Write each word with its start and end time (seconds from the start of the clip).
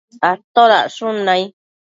atodacshun 0.29 1.15
nai? 1.27 1.43